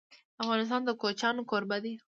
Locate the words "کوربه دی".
1.49-1.93